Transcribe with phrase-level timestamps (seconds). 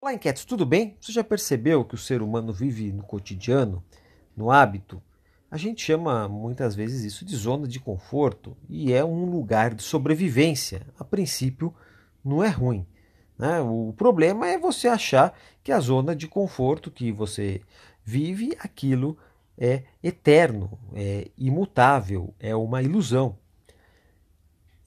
[0.00, 0.96] Olá, inquietos, tudo bem?
[1.00, 3.82] Você já percebeu que o ser humano vive no cotidiano,
[4.36, 5.02] no hábito?
[5.50, 9.82] A gente chama muitas vezes isso de zona de conforto e é um lugar de
[9.82, 10.86] sobrevivência.
[11.00, 11.74] A princípio,
[12.24, 12.86] não é ruim.
[13.36, 13.60] Né?
[13.60, 17.60] O problema é você achar que a zona de conforto que você
[18.04, 19.18] vive, aquilo
[19.58, 23.36] é eterno, é imutável, é uma ilusão.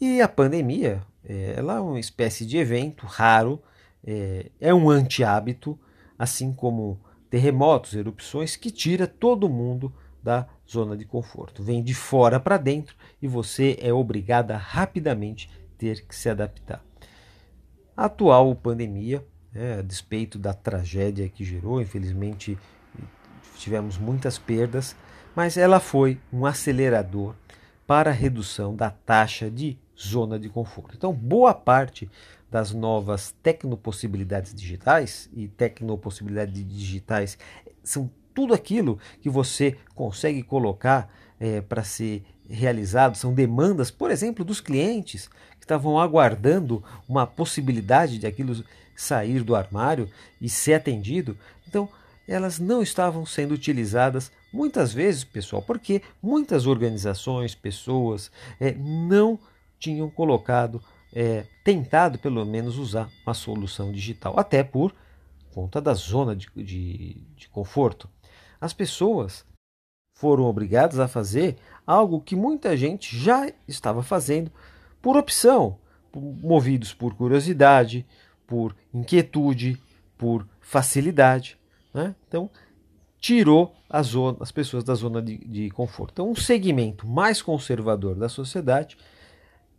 [0.00, 3.60] E a pandemia, é, ela é uma espécie de evento raro
[4.04, 5.78] é, é um anti-hábito,
[6.18, 9.92] assim como terremotos, erupções, que tira todo mundo
[10.22, 11.62] da zona de conforto.
[11.62, 16.84] Vem de fora para dentro e você é obrigado a rapidamente ter que se adaptar.
[17.96, 22.58] A atual pandemia, é, a despeito da tragédia que gerou, infelizmente
[23.56, 24.96] tivemos muitas perdas,
[25.34, 27.34] mas ela foi um acelerador
[27.86, 30.94] para a redução da taxa de zona de conforto.
[30.96, 32.10] Então, boa parte
[32.50, 37.38] das novas tecnopossibilidades digitais, e tecnopossibilidades digitais
[37.82, 44.44] são tudo aquilo que você consegue colocar é, para ser realizado, são demandas, por exemplo,
[44.44, 48.64] dos clientes que estavam aguardando uma possibilidade de aquilo
[48.96, 50.08] sair do armário
[50.40, 51.38] e ser atendido.
[51.66, 51.88] Então,
[52.26, 59.38] elas não estavam sendo utilizadas muitas vezes, pessoal, porque muitas organizações, pessoas é, não
[59.78, 64.94] tinham colocado, é, tentado pelo menos usar uma solução digital, até por
[65.52, 68.08] conta da zona de, de, de conforto.
[68.60, 69.44] As pessoas
[70.14, 74.52] foram obrigadas a fazer algo que muita gente já estava fazendo
[75.00, 75.78] por opção,
[76.14, 78.06] movidos por curiosidade,
[78.46, 79.80] por inquietude,
[80.18, 81.58] por facilidade.
[81.94, 82.14] Né?
[82.28, 82.50] Então,
[83.18, 86.12] tirou zona, as pessoas da zona de, de conforto.
[86.12, 88.96] Então, um segmento mais conservador da sociedade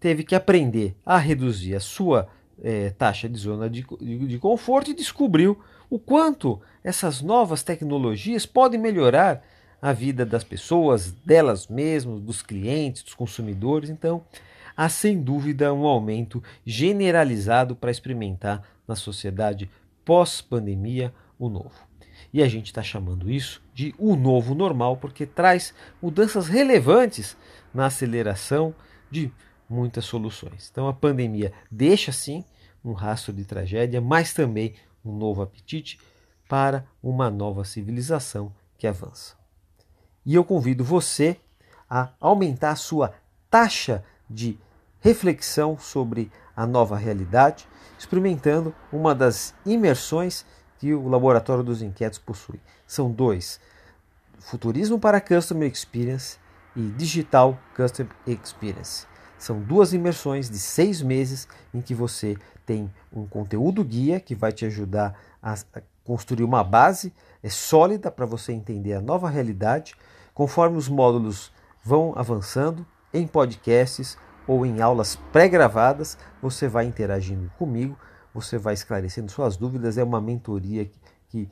[0.00, 2.28] teve que aprender a reduzir a sua
[2.62, 5.58] é, taxa de zona de, de, de conforto e descobriu
[5.88, 9.42] o quanto essas novas tecnologias podem melhorar
[9.80, 13.90] a vida das pessoas, delas mesmas, dos clientes, dos consumidores.
[13.90, 14.24] Então,
[14.76, 19.70] há sem dúvida um aumento generalizado para experimentar na sociedade
[20.04, 21.86] pós-pandemia o novo.
[22.32, 27.36] E a gente está chamando isso de o novo normal porque traz mudanças relevantes
[27.72, 28.74] na aceleração
[29.10, 29.30] de
[29.68, 30.68] muitas soluções.
[30.70, 32.44] Então a pandemia deixa sim
[32.84, 35.98] um rastro de tragédia, mas também um novo apetite
[36.48, 39.34] para uma nova civilização que avança.
[40.24, 41.36] E eu convido você
[41.88, 43.14] a aumentar a sua
[43.50, 44.58] taxa de
[45.00, 47.66] reflexão sobre a nova realidade,
[47.98, 50.44] experimentando uma das imersões
[50.78, 52.60] que o Laboratório dos Inquietos possui.
[52.86, 53.60] São dois:
[54.38, 56.38] Futurismo para Customer Experience
[56.74, 59.06] e Digital Customer Experience.
[59.38, 64.52] São duas imersões de seis meses em que você tem um conteúdo guia que vai
[64.52, 65.54] te ajudar a
[66.06, 69.94] construir uma base é sólida para você entender a nova realidade.
[70.32, 71.52] Conforme os módulos
[71.82, 77.98] vão avançando em podcasts ou em aulas pré-gravadas, você vai interagindo comigo,
[78.32, 79.98] você vai esclarecendo suas dúvidas.
[79.98, 80.88] É uma mentoria
[81.28, 81.48] que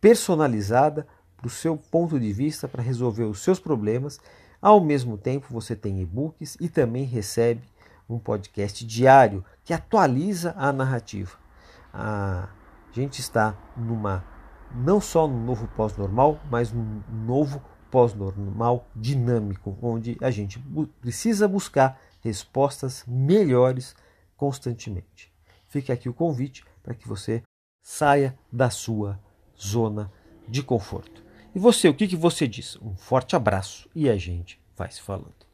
[0.00, 1.06] personalizada
[1.36, 4.18] para o seu ponto de vista para resolver os seus problemas
[4.60, 7.62] ao mesmo tempo, você tem e-books e também recebe
[8.08, 11.36] um podcast diário que atualiza a narrativa.
[11.92, 12.48] A
[12.92, 14.24] gente está numa
[14.74, 20.58] não só no novo pós-normal, mas num novo pós-normal dinâmico, onde a gente
[21.00, 23.94] precisa buscar respostas melhores
[24.36, 25.32] constantemente.
[25.66, 27.42] Fica aqui o convite para que você
[27.82, 29.18] saia da sua
[29.58, 30.10] zona
[30.46, 31.27] de conforto.
[31.54, 32.76] E você, o que, que você diz?
[32.82, 35.47] Um forte abraço e a gente vai se falando.